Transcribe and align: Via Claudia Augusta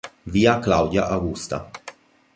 Via 0.25 0.57
Claudia 0.59 1.03
Augusta 1.05 1.69